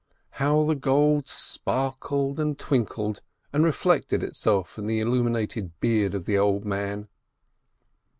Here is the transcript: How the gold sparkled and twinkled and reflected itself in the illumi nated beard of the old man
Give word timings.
How 0.41 0.65
the 0.65 0.73
gold 0.73 1.27
sparkled 1.27 2.39
and 2.39 2.57
twinkled 2.57 3.21
and 3.53 3.63
reflected 3.63 4.23
itself 4.23 4.79
in 4.79 4.87
the 4.87 4.99
illumi 4.99 5.45
nated 5.45 5.73
beard 5.79 6.15
of 6.15 6.25
the 6.25 6.39
old 6.39 6.65
man 6.65 7.07